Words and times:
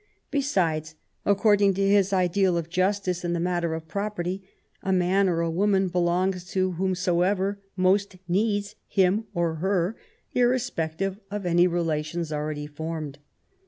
Besides, 0.31 0.95
according 1.27 1.75
to 1.75 1.87
his 1.87 2.11
ideal 2.11 2.57
of 2.57 2.71
justice 2.71 3.23
in 3.23 3.33
the 3.33 3.39
matter 3.39 3.75
of 3.75 3.87
property, 3.87 4.41
a 4.81 4.91
man 4.91 5.29
or 5.29 5.41
a 5.41 5.51
woman 5.51 5.89
belongs 5.89 6.43
to 6.53 6.71
whom 6.71 6.95
soever 6.95 7.61
most 7.75 8.15
needs 8.27 8.73
him 8.87 9.25
or 9.35 9.57
her, 9.57 9.95
irrespective 10.33 11.19
of 11.29 11.45
any 11.45 11.67
rela 11.67 12.03
tions 12.03 12.33
already 12.33 12.65
formed. 12.65 13.19